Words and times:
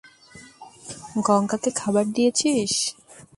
গঙ্গাকে 1.27 1.69
খাবার 1.79 2.05
দিয়েছিস? 2.15 2.73